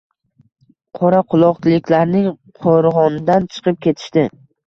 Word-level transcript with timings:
Qoraquroqliklarning 0.99 2.25
qo‘rg‘ondan 2.63 3.45
chiqib 3.57 3.79
ketishdi 3.87 4.27